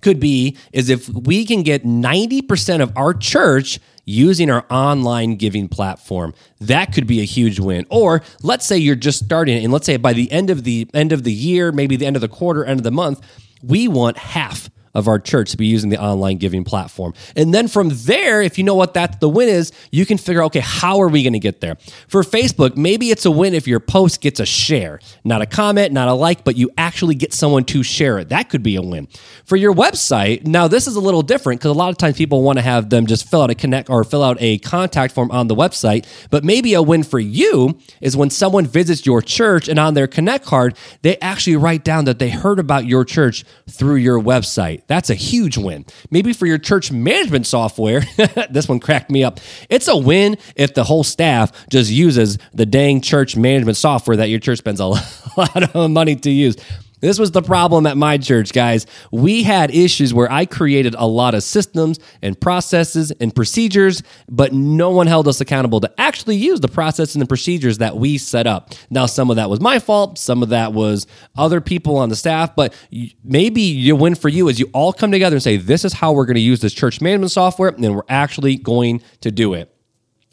could 0.00 0.20
be 0.20 0.56
is 0.72 0.90
if 0.90 1.08
we 1.08 1.44
can 1.44 1.62
get 1.62 1.84
90% 1.84 2.82
of 2.82 2.96
our 2.96 3.14
church 3.14 3.78
using 4.04 4.50
our 4.50 4.64
online 4.70 5.36
giving 5.36 5.68
platform. 5.68 6.32
That 6.60 6.94
could 6.94 7.06
be 7.06 7.20
a 7.20 7.24
huge 7.24 7.60
win. 7.60 7.86
Or 7.90 8.22
let's 8.42 8.64
say 8.64 8.78
you're 8.78 8.96
just 8.96 9.22
starting 9.22 9.62
and 9.62 9.72
let's 9.72 9.84
say 9.84 9.98
by 9.98 10.14
the 10.14 10.32
end 10.32 10.48
of 10.48 10.64
the 10.64 10.88
end 10.94 11.12
of 11.12 11.24
the 11.24 11.32
year 11.32 11.72
maybe 11.72 11.96
the 11.96 12.06
end 12.06 12.16
of 12.16 12.22
the 12.22 12.28
quarter 12.28 12.64
end 12.64 12.80
of 12.80 12.84
the 12.84 12.90
month 12.90 13.20
we 13.62 13.88
want 13.88 14.16
half 14.16 14.70
of 14.98 15.08
our 15.08 15.18
church 15.18 15.52
to 15.52 15.56
be 15.56 15.66
using 15.66 15.90
the 15.90 16.00
online 16.00 16.36
giving 16.36 16.64
platform. 16.64 17.14
And 17.36 17.54
then 17.54 17.68
from 17.68 17.90
there, 17.92 18.42
if 18.42 18.58
you 18.58 18.64
know 18.64 18.74
what 18.74 18.94
that 18.94 19.20
the 19.20 19.28
win 19.28 19.48
is, 19.48 19.72
you 19.90 20.04
can 20.04 20.18
figure 20.18 20.42
out, 20.42 20.46
okay, 20.46 20.60
how 20.60 21.00
are 21.00 21.08
we 21.08 21.22
going 21.22 21.32
to 21.32 21.38
get 21.38 21.60
there? 21.60 21.76
For 22.08 22.22
Facebook, 22.22 22.76
maybe 22.76 23.10
it's 23.10 23.24
a 23.24 23.30
win 23.30 23.54
if 23.54 23.66
your 23.66 23.80
post 23.80 24.20
gets 24.20 24.40
a 24.40 24.46
share, 24.46 25.00
not 25.24 25.40
a 25.40 25.46
comment, 25.46 25.92
not 25.92 26.08
a 26.08 26.12
like, 26.12 26.44
but 26.44 26.56
you 26.56 26.70
actually 26.76 27.14
get 27.14 27.32
someone 27.32 27.64
to 27.64 27.82
share 27.82 28.18
it. 28.18 28.28
That 28.28 28.50
could 28.50 28.62
be 28.62 28.76
a 28.76 28.82
win. 28.82 29.08
For 29.44 29.56
your 29.56 29.72
website, 29.72 30.46
now 30.46 30.68
this 30.68 30.86
is 30.86 30.96
a 30.96 31.00
little 31.00 31.22
different 31.22 31.60
because 31.60 31.70
a 31.70 31.78
lot 31.78 31.90
of 31.90 31.98
times 31.98 32.16
people 32.16 32.42
want 32.42 32.58
to 32.58 32.62
have 32.62 32.90
them 32.90 33.06
just 33.06 33.28
fill 33.30 33.42
out 33.42 33.50
a 33.50 33.54
connect 33.54 33.88
or 33.88 34.04
fill 34.04 34.22
out 34.22 34.36
a 34.40 34.58
contact 34.58 35.14
form 35.14 35.30
on 35.30 35.46
the 35.46 35.54
website. 35.54 36.06
But 36.30 36.44
maybe 36.44 36.74
a 36.74 36.82
win 36.82 37.02
for 37.04 37.20
you 37.20 37.78
is 38.00 38.16
when 38.16 38.30
someone 38.30 38.66
visits 38.66 39.06
your 39.06 39.22
church 39.22 39.68
and 39.68 39.78
on 39.78 39.94
their 39.94 40.06
connect 40.06 40.44
card, 40.44 40.76
they 41.02 41.16
actually 41.18 41.56
write 41.56 41.84
down 41.84 42.04
that 42.06 42.18
they 42.18 42.30
heard 42.30 42.58
about 42.58 42.86
your 42.86 43.04
church 43.04 43.44
through 43.70 43.96
your 43.96 44.20
website. 44.20 44.86
That's 44.88 45.10
a 45.10 45.14
huge 45.14 45.56
win. 45.56 45.84
Maybe 46.10 46.32
for 46.32 46.46
your 46.46 46.58
church 46.58 46.90
management 46.90 47.46
software, 47.46 48.02
this 48.50 48.68
one 48.68 48.80
cracked 48.80 49.10
me 49.10 49.22
up. 49.22 49.38
It's 49.68 49.86
a 49.86 49.96
win 49.96 50.36
if 50.56 50.74
the 50.74 50.82
whole 50.82 51.04
staff 51.04 51.68
just 51.68 51.90
uses 51.90 52.38
the 52.52 52.66
dang 52.66 53.00
church 53.00 53.36
management 53.36 53.76
software 53.76 54.16
that 54.16 54.30
your 54.30 54.40
church 54.40 54.58
spends 54.58 54.80
a 54.80 54.86
lot 55.36 55.74
of 55.74 55.90
money 55.90 56.16
to 56.16 56.30
use. 56.30 56.56
This 57.00 57.18
was 57.18 57.30
the 57.30 57.42
problem 57.42 57.86
at 57.86 57.96
my 57.96 58.18
church, 58.18 58.52
guys. 58.52 58.86
We 59.12 59.42
had 59.42 59.70
issues 59.74 60.12
where 60.12 60.30
I 60.30 60.46
created 60.46 60.94
a 60.98 61.06
lot 61.06 61.34
of 61.34 61.42
systems 61.42 61.98
and 62.22 62.40
processes 62.40 63.12
and 63.12 63.34
procedures, 63.34 64.02
but 64.28 64.52
no 64.52 64.90
one 64.90 65.06
held 65.06 65.28
us 65.28 65.40
accountable 65.40 65.80
to 65.80 65.92
actually 65.98 66.36
use 66.36 66.60
the 66.60 66.68
processes 66.68 67.14
and 67.14 67.22
the 67.22 67.26
procedures 67.26 67.78
that 67.78 67.96
we 67.96 68.18
set 68.18 68.46
up. 68.46 68.72
Now, 68.90 69.06
some 69.06 69.30
of 69.30 69.36
that 69.36 69.48
was 69.48 69.60
my 69.60 69.78
fault, 69.78 70.18
some 70.18 70.42
of 70.42 70.48
that 70.48 70.72
was 70.72 71.06
other 71.36 71.60
people 71.60 71.96
on 71.96 72.08
the 72.08 72.16
staff, 72.16 72.56
but 72.56 72.74
maybe 73.22 73.62
your 73.62 73.96
win 73.96 74.14
for 74.14 74.28
you 74.28 74.48
is 74.48 74.58
you 74.58 74.68
all 74.72 74.92
come 74.92 75.12
together 75.12 75.36
and 75.36 75.42
say, 75.42 75.56
This 75.56 75.84
is 75.84 75.92
how 75.92 76.12
we're 76.12 76.26
going 76.26 76.34
to 76.34 76.40
use 76.40 76.60
this 76.60 76.72
church 76.72 77.00
management 77.00 77.30
software, 77.30 77.70
and 77.70 77.82
then 77.82 77.94
we're 77.94 78.02
actually 78.08 78.56
going 78.56 79.02
to 79.20 79.30
do 79.30 79.54
it. 79.54 79.72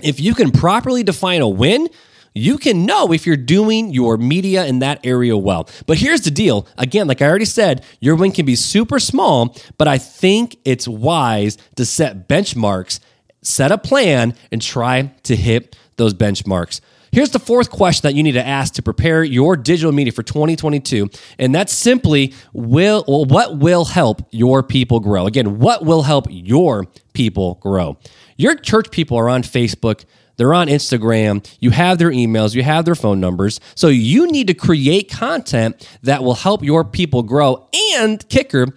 If 0.01 0.19
you 0.19 0.33
can 0.33 0.51
properly 0.51 1.03
define 1.03 1.41
a 1.41 1.47
win, 1.47 1.87
you 2.35 2.57
can 2.57 2.85
know 2.85 3.13
if 3.13 3.25
you're 3.25 3.37
doing 3.37 3.91
your 3.91 4.17
media 4.17 4.65
in 4.65 4.79
that 4.79 5.03
area 5.05 5.35
well. 5.35 5.67
But 5.87 5.97
here's 5.97 6.21
the 6.21 6.31
deal 6.31 6.67
again, 6.77 7.07
like 7.07 7.21
I 7.21 7.27
already 7.27 7.45
said, 7.45 7.83
your 8.01 8.15
win 8.15 8.31
can 8.31 8.45
be 8.45 8.55
super 8.55 8.99
small, 8.99 9.55
but 9.77 9.87
I 9.87 9.97
think 9.97 10.57
it's 10.65 10.87
wise 10.87 11.57
to 11.77 11.85
set 11.85 12.27
benchmarks, 12.27 12.99
set 13.41 13.71
a 13.71 13.77
plan, 13.77 14.35
and 14.51 14.61
try 14.61 15.13
to 15.23 15.35
hit 15.35 15.75
those 15.95 16.13
benchmarks. 16.13 16.81
Here's 17.11 17.29
the 17.29 17.39
fourth 17.39 17.69
question 17.69 18.01
that 18.03 18.13
you 18.13 18.23
need 18.23 18.33
to 18.33 18.45
ask 18.45 18.73
to 18.73 18.81
prepare 18.81 19.23
your 19.23 19.55
digital 19.55 19.93
media 19.93 20.11
for 20.11 20.21
2022, 20.21 21.09
and 21.39 21.55
that's 21.55 21.71
simply 21.71 22.33
will 22.51 23.05
well, 23.07 23.23
what 23.23 23.57
will 23.57 23.85
help 23.85 24.21
your 24.31 24.61
people 24.61 24.99
grow? 24.99 25.25
Again, 25.25 25.59
what 25.59 25.85
will 25.85 26.01
help 26.01 26.27
your 26.29 26.87
people 27.13 27.55
grow? 27.61 27.97
Your 28.35 28.55
church 28.55 28.91
people 28.91 29.17
are 29.17 29.29
on 29.29 29.43
Facebook, 29.43 30.03
they're 30.37 30.53
on 30.53 30.67
Instagram, 30.67 31.47
you 31.59 31.71
have 31.71 31.97
their 31.97 32.11
emails, 32.11 32.55
you 32.55 32.63
have 32.63 32.85
their 32.85 32.95
phone 32.95 33.19
numbers. 33.19 33.59
So 33.75 33.87
you 33.87 34.27
need 34.27 34.47
to 34.47 34.53
create 34.53 35.09
content 35.09 35.87
that 36.03 36.23
will 36.23 36.35
help 36.35 36.63
your 36.63 36.83
people 36.83 37.23
grow 37.23 37.67
and 37.99 38.27
kicker 38.29 38.67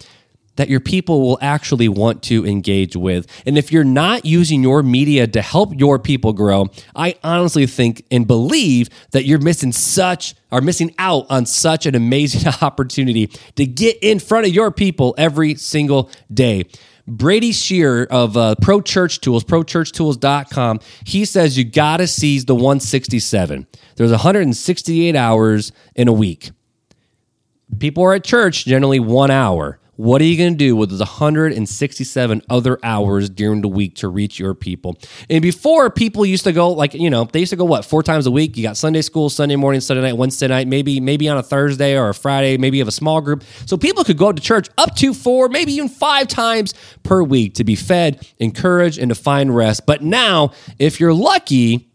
that 0.58 0.68
your 0.68 0.80
people 0.80 1.20
will 1.20 1.38
actually 1.40 1.88
want 1.88 2.20
to 2.24 2.44
engage 2.44 2.96
with. 2.96 3.26
And 3.46 3.56
if 3.56 3.70
you're 3.70 3.84
not 3.84 4.24
using 4.24 4.60
your 4.60 4.82
media 4.82 5.28
to 5.28 5.40
help 5.40 5.78
your 5.78 6.00
people 6.00 6.32
grow, 6.32 6.66
I 6.96 7.14
honestly 7.22 7.66
think 7.66 8.04
and 8.10 8.26
believe 8.26 8.90
that 9.12 9.24
you're 9.24 9.40
missing 9.40 9.72
such 9.72 10.34
are 10.50 10.60
missing 10.60 10.94
out 10.98 11.26
on 11.30 11.46
such 11.46 11.86
an 11.86 11.94
amazing 11.94 12.52
opportunity 12.62 13.28
to 13.54 13.66
get 13.66 13.98
in 14.02 14.18
front 14.18 14.46
of 14.46 14.52
your 14.52 14.70
people 14.70 15.14
every 15.16 15.54
single 15.54 16.10
day. 16.32 16.64
Brady 17.08 17.52
Shear 17.52 18.04
of 18.04 18.36
uh, 18.36 18.54
Pro 18.60 18.80
Church 18.80 19.20
Tools, 19.20 19.42
prochurchtools.com, 19.42 20.80
he 21.04 21.24
says 21.24 21.56
you 21.56 21.64
got 21.64 21.96
to 21.96 22.06
seize 22.06 22.44
the 22.44 22.54
167. 22.54 23.66
There's 23.96 24.10
168 24.10 25.16
hours 25.16 25.72
in 25.94 26.06
a 26.06 26.12
week. 26.12 26.50
People 27.78 28.04
are 28.04 28.14
at 28.14 28.24
church 28.24 28.64
generally 28.64 29.00
one 29.00 29.30
hour. 29.30 29.80
What 29.99 30.23
are 30.23 30.26
you 30.26 30.38
going 30.38 30.52
to 30.52 30.57
do 30.57 30.76
with 30.76 30.90
those 30.90 31.00
167 31.00 32.43
other 32.49 32.78
hours 32.85 33.28
during 33.28 33.62
the 33.62 33.69
week 33.69 33.97
to 33.97 34.07
reach 34.07 34.38
your 34.38 34.55
people? 34.55 34.97
And 35.28 35.43
before, 35.43 35.90
people 35.90 36.25
used 36.25 36.45
to 36.45 36.52
go 36.52 36.71
like 36.71 36.95
you 36.95 37.11
know 37.11 37.25
they 37.25 37.40
used 37.40 37.50
to 37.50 37.57
go 37.57 37.64
what 37.64 37.85
four 37.85 38.05
times 38.05 38.25
a 38.25 38.31
week. 38.31 38.57
You 38.57 38.62
got 38.62 38.76
Sunday 38.76 39.02
school, 39.02 39.28
Sunday 39.28 39.57
morning, 39.57 39.81
Sunday 39.81 40.05
night, 40.05 40.17
Wednesday 40.17 40.47
night, 40.47 40.69
maybe 40.69 41.00
maybe 41.00 41.28
on 41.28 41.37
a 41.37 41.43
Thursday 41.43 41.99
or 41.99 42.11
a 42.11 42.14
Friday. 42.14 42.57
Maybe 42.59 42.76
you 42.76 42.83
have 42.83 42.88
a 42.88 42.93
small 42.93 43.21
group, 43.21 43.43
so 43.67 43.76
people 43.76 44.05
could 44.05 44.19
go 44.19 44.31
to 44.31 44.40
church 44.40 44.69
up 44.78 44.95
to 44.95 45.12
four, 45.12 45.49
maybe 45.49 45.73
even 45.73 45.88
five 45.88 46.28
times 46.28 46.75
per 47.02 47.21
week 47.25 47.55
to 47.55 47.64
be 47.64 47.75
fed, 47.75 48.25
encouraged, 48.38 49.00
and 49.00 49.09
to 49.09 49.17
find 49.17 49.57
rest. 49.57 49.85
But 49.85 50.05
now, 50.05 50.52
if 50.78 51.00
you're 51.00 51.12
lucky 51.12 51.90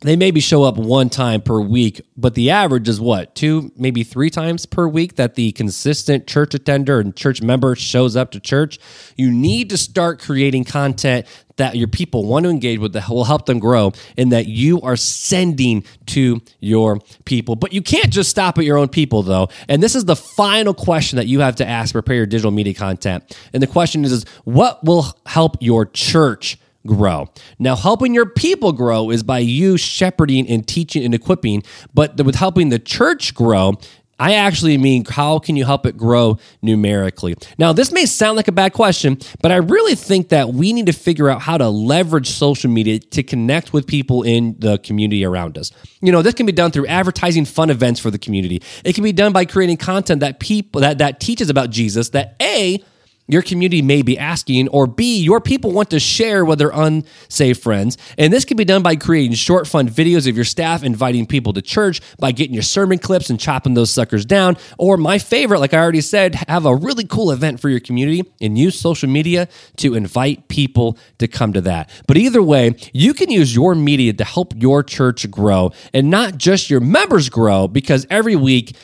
they 0.00 0.14
maybe 0.14 0.40
show 0.40 0.62
up 0.62 0.76
one 0.76 1.08
time 1.08 1.40
per 1.40 1.58
week, 1.58 2.02
but 2.16 2.34
the 2.34 2.50
average 2.50 2.88
is 2.88 3.00
what, 3.00 3.34
two, 3.34 3.72
maybe 3.76 4.04
three 4.04 4.28
times 4.28 4.66
per 4.66 4.86
week 4.86 5.16
that 5.16 5.36
the 5.36 5.52
consistent 5.52 6.26
church 6.26 6.54
attender 6.54 7.00
and 7.00 7.16
church 7.16 7.40
member 7.40 7.74
shows 7.74 8.14
up 8.14 8.30
to 8.32 8.40
church. 8.40 8.78
You 9.16 9.30
need 9.30 9.70
to 9.70 9.78
start 9.78 10.20
creating 10.20 10.64
content 10.64 11.26
that 11.56 11.76
your 11.76 11.88
people 11.88 12.26
want 12.26 12.44
to 12.44 12.50
engage 12.50 12.78
with 12.78 12.92
that 12.92 13.08
will 13.08 13.24
help 13.24 13.46
them 13.46 13.58
grow 13.58 13.92
and 14.18 14.32
that 14.32 14.46
you 14.46 14.80
are 14.82 14.96
sending 14.96 15.82
to 16.04 16.42
your 16.60 17.00
people. 17.24 17.56
But 17.56 17.72
you 17.72 17.80
can't 17.80 18.10
just 18.10 18.28
stop 18.28 18.58
at 18.58 18.64
your 18.64 18.76
own 18.76 18.88
people 18.88 19.22
though. 19.22 19.48
And 19.66 19.82
this 19.82 19.94
is 19.94 20.04
the 20.04 20.16
final 20.16 20.74
question 20.74 21.16
that 21.16 21.26
you 21.26 21.40
have 21.40 21.56
to 21.56 21.66
ask 21.66 21.92
prepare 21.92 22.16
your 22.16 22.26
digital 22.26 22.50
media 22.50 22.74
content. 22.74 23.36
And 23.54 23.62
the 23.62 23.66
question 23.66 24.04
is, 24.04 24.12
is 24.12 24.26
what 24.44 24.84
will 24.84 25.16
help 25.24 25.56
your 25.60 25.86
church 25.86 26.58
grow. 26.86 27.28
Now, 27.58 27.76
helping 27.76 28.14
your 28.14 28.26
people 28.26 28.72
grow 28.72 29.10
is 29.10 29.22
by 29.22 29.40
you 29.40 29.76
shepherding 29.76 30.48
and 30.48 30.66
teaching 30.66 31.04
and 31.04 31.14
equipping, 31.14 31.62
but 31.92 32.16
with 32.24 32.36
helping 32.36 32.68
the 32.68 32.78
church 32.78 33.34
grow, 33.34 33.74
I 34.18 34.34
actually 34.34 34.78
mean, 34.78 35.04
how 35.04 35.38
can 35.38 35.56
you 35.56 35.66
help 35.66 35.84
it 35.84 35.96
grow 35.96 36.38
numerically? 36.62 37.36
Now, 37.58 37.74
this 37.74 37.92
may 37.92 38.06
sound 38.06 38.36
like 38.36 38.48
a 38.48 38.52
bad 38.52 38.72
question, 38.72 39.18
but 39.42 39.52
I 39.52 39.56
really 39.56 39.94
think 39.94 40.30
that 40.30 40.54
we 40.54 40.72
need 40.72 40.86
to 40.86 40.92
figure 40.92 41.28
out 41.28 41.42
how 41.42 41.58
to 41.58 41.68
leverage 41.68 42.30
social 42.30 42.70
media 42.70 42.98
to 42.98 43.22
connect 43.22 43.74
with 43.74 43.86
people 43.86 44.22
in 44.22 44.56
the 44.58 44.78
community 44.78 45.24
around 45.24 45.58
us. 45.58 45.70
You 46.00 46.12
know, 46.12 46.22
this 46.22 46.34
can 46.34 46.46
be 46.46 46.52
done 46.52 46.70
through 46.70 46.86
advertising 46.86 47.44
fun 47.44 47.68
events 47.68 48.00
for 48.00 48.10
the 48.10 48.18
community. 48.18 48.62
It 48.84 48.94
can 48.94 49.04
be 49.04 49.12
done 49.12 49.32
by 49.32 49.44
creating 49.44 49.76
content 49.76 50.20
that 50.20 50.40
people 50.40 50.80
that, 50.80 50.98
that 50.98 51.20
teaches 51.20 51.50
about 51.50 51.68
Jesus 51.68 52.10
that 52.10 52.36
A, 52.40 52.82
your 53.26 53.42
community 53.42 53.82
may 53.82 54.02
be 54.02 54.18
asking, 54.18 54.68
or 54.68 54.86
B, 54.86 55.20
your 55.20 55.40
people 55.40 55.72
want 55.72 55.90
to 55.90 56.00
share 56.00 56.44
with 56.44 56.58
their 56.58 56.70
unsafe 56.72 57.60
friends. 57.60 57.98
And 58.18 58.32
this 58.32 58.44
can 58.44 58.56
be 58.56 58.64
done 58.64 58.82
by 58.82 58.96
creating 58.96 59.34
short, 59.34 59.66
fun 59.66 59.88
videos 59.88 60.28
of 60.28 60.36
your 60.36 60.44
staff 60.44 60.82
inviting 60.82 61.26
people 61.26 61.52
to 61.54 61.62
church, 61.62 62.00
by 62.18 62.32
getting 62.32 62.54
your 62.54 62.62
sermon 62.62 62.98
clips 62.98 63.30
and 63.30 63.38
chopping 63.38 63.74
those 63.74 63.90
suckers 63.90 64.24
down. 64.24 64.56
Or 64.78 64.96
my 64.96 65.18
favorite, 65.18 65.60
like 65.60 65.74
I 65.74 65.78
already 65.78 66.00
said, 66.00 66.34
have 66.48 66.66
a 66.66 66.74
really 66.74 67.04
cool 67.04 67.30
event 67.30 67.60
for 67.60 67.68
your 67.68 67.80
community 67.80 68.22
and 68.40 68.56
use 68.56 68.78
social 68.78 69.08
media 69.08 69.48
to 69.78 69.94
invite 69.94 70.48
people 70.48 70.98
to 71.18 71.28
come 71.28 71.52
to 71.52 71.60
that. 71.62 71.90
But 72.06 72.16
either 72.16 72.42
way, 72.42 72.76
you 72.92 73.14
can 73.14 73.30
use 73.30 73.54
your 73.54 73.74
media 73.74 74.12
to 74.12 74.24
help 74.24 74.54
your 74.56 74.82
church 74.82 75.30
grow 75.30 75.72
and 75.92 76.10
not 76.10 76.38
just 76.38 76.70
your 76.70 76.80
members 76.80 77.28
grow 77.28 77.68
because 77.68 78.06
every 78.10 78.36
week, 78.36 78.76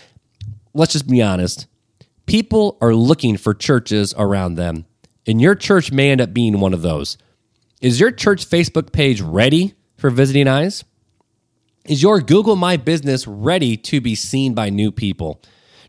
let's 0.75 0.93
just 0.93 1.09
be 1.09 1.23
honest, 1.23 1.67
People 2.27 2.79
are 2.81 2.95
looking 2.95 3.37
for 3.37 3.55
churches 3.55 4.15
around 4.17 4.55
them, 4.55 4.87
and 5.27 5.41
your 5.41 5.55
church 5.55 5.93
may 5.93 6.11
end 6.11 6.21
up 6.21 6.33
being 6.33 6.61
one 6.61 6.73
of 6.73 6.83
those. 6.83 7.19
Is 7.81 7.99
your 7.99 8.13
church 8.13 8.49
Facebook 8.49 8.93
page 8.93 9.21
ready 9.21 9.75
for 9.97 10.09
visiting 10.11 10.47
eyes? 10.49 10.85
Is 11.85 12.03
your 12.03 12.21
Google 12.21 12.55
My 12.55 12.77
Business 12.77 13.27
ready 13.27 13.77
to 13.77 14.01
be 14.01 14.15
seen 14.15 14.55
by 14.55 14.71
new 14.71 14.93
people? 14.93 15.43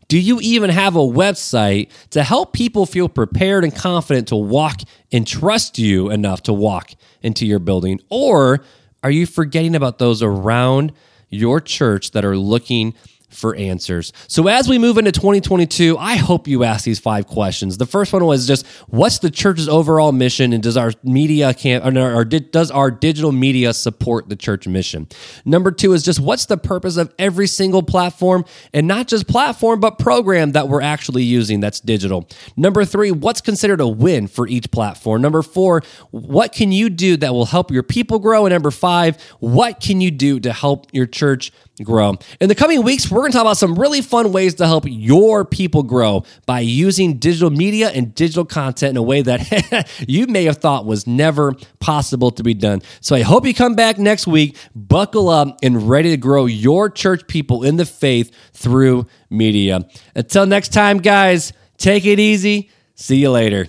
Do 0.08 0.18
you 0.18 0.40
even 0.40 0.70
have 0.70 0.96
a 0.96 1.00
website 1.00 1.90
to 2.10 2.22
help 2.22 2.52
people 2.52 2.84
feel 2.84 3.08
prepared 3.08 3.64
and 3.64 3.74
confident 3.74 4.28
to 4.28 4.36
walk 4.36 4.80
and 5.12 5.26
trust 5.26 5.78
you 5.78 6.10
enough 6.10 6.42
to 6.42 6.52
walk 6.52 6.92
into 7.22 7.46
your 7.46 7.58
building? 7.58 8.00
Or 8.10 8.64
are 9.02 9.10
you 9.10 9.24
forgetting 9.24 9.74
about 9.74 9.98
those 9.98 10.22
around 10.22 10.92
your 11.30 11.60
church 11.60 12.10
that 12.10 12.24
are 12.24 12.36
looking 12.36 12.94
for 13.34 13.54
answers. 13.56 14.12
So 14.28 14.48
as 14.48 14.68
we 14.68 14.78
move 14.78 14.98
into 14.98 15.12
2022, 15.12 15.98
I 15.98 16.16
hope 16.16 16.46
you 16.46 16.64
ask 16.64 16.84
these 16.84 16.98
five 16.98 17.26
questions. 17.26 17.78
The 17.78 17.86
first 17.86 18.12
one 18.12 18.24
was 18.24 18.46
just 18.46 18.66
what's 18.88 19.18
the 19.18 19.30
church's 19.30 19.68
overall 19.68 20.12
mission 20.12 20.52
and 20.52 20.62
does 20.62 20.76
our 20.76 20.92
media 21.02 21.52
can 21.54 21.96
or, 21.96 22.14
or 22.14 22.24
does 22.24 22.70
our 22.70 22.90
digital 22.90 23.32
media 23.32 23.72
support 23.74 24.28
the 24.28 24.36
church 24.36 24.66
mission? 24.66 25.08
Number 25.44 25.70
2 25.70 25.92
is 25.92 26.02
just 26.02 26.20
what's 26.20 26.46
the 26.46 26.56
purpose 26.56 26.96
of 26.96 27.12
every 27.18 27.46
single 27.46 27.82
platform 27.82 28.44
and 28.72 28.86
not 28.86 29.08
just 29.08 29.26
platform 29.26 29.80
but 29.80 29.98
program 29.98 30.52
that 30.52 30.68
we're 30.68 30.82
actually 30.82 31.24
using 31.24 31.60
that's 31.60 31.80
digital. 31.80 32.28
Number 32.56 32.84
3, 32.84 33.10
what's 33.10 33.40
considered 33.40 33.80
a 33.80 33.88
win 33.88 34.28
for 34.28 34.46
each 34.46 34.70
platform? 34.70 35.22
Number 35.22 35.42
4, 35.42 35.82
what 36.10 36.52
can 36.52 36.72
you 36.72 36.90
do 36.90 37.16
that 37.16 37.32
will 37.32 37.46
help 37.46 37.70
your 37.70 37.82
people 37.82 38.18
grow? 38.18 38.46
And 38.46 38.52
number 38.52 38.70
5, 38.70 39.20
what 39.40 39.80
can 39.80 40.00
you 40.00 40.10
do 40.10 40.40
to 40.40 40.52
help 40.52 40.86
your 40.92 41.06
church 41.06 41.52
grow. 41.82 42.14
In 42.40 42.48
the 42.48 42.54
coming 42.54 42.82
weeks, 42.82 43.10
we're 43.10 43.20
going 43.20 43.32
to 43.32 43.36
talk 43.36 43.44
about 43.44 43.56
some 43.56 43.74
really 43.74 44.00
fun 44.00 44.30
ways 44.30 44.54
to 44.54 44.66
help 44.66 44.84
your 44.86 45.44
people 45.44 45.82
grow 45.82 46.24
by 46.46 46.60
using 46.60 47.18
digital 47.18 47.50
media 47.50 47.88
and 47.88 48.14
digital 48.14 48.44
content 48.44 48.90
in 48.90 48.96
a 48.96 49.02
way 49.02 49.22
that 49.22 49.90
you 50.08 50.26
may 50.26 50.44
have 50.44 50.58
thought 50.58 50.86
was 50.86 51.06
never 51.06 51.54
possible 51.80 52.30
to 52.30 52.42
be 52.42 52.54
done. 52.54 52.82
So 53.00 53.16
I 53.16 53.22
hope 53.22 53.46
you 53.46 53.54
come 53.54 53.74
back 53.74 53.98
next 53.98 54.26
week, 54.26 54.56
buckle 54.74 55.28
up, 55.28 55.58
and 55.62 55.88
ready 55.88 56.10
to 56.10 56.16
grow 56.16 56.46
your 56.46 56.88
church 56.88 57.26
people 57.26 57.64
in 57.64 57.76
the 57.76 57.86
faith 57.86 58.30
through 58.52 59.06
media. 59.30 59.88
Until 60.14 60.46
next 60.46 60.72
time, 60.72 60.98
guys, 60.98 61.52
take 61.76 62.04
it 62.04 62.20
easy. 62.20 62.70
See 62.94 63.16
you 63.16 63.30
later. 63.30 63.66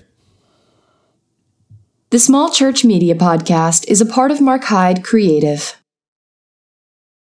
The 2.11 2.19
Small 2.19 2.51
Church 2.51 2.85
Media 2.85 3.15
Podcast 3.15 3.85
is 3.87 3.99
a 3.99 4.05
part 4.05 4.29
of 4.29 4.39
Mark 4.39 4.65
Hyde 4.65 5.03
Creative. 5.03 5.75